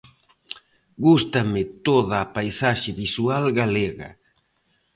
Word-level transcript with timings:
Gústame 1.05 1.61
toda 1.87 2.15
a 2.21 2.29
paisaxe 2.35 2.91
visual 3.01 3.43
galega. 3.59 4.09